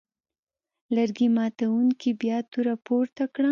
لرګي 0.95 1.27
ماتوونکي 1.35 2.11
بیا 2.21 2.37
توره 2.51 2.75
پورته 2.85 3.23
کړه. 3.33 3.49